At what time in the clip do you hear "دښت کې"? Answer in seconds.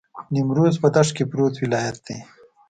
0.95-1.23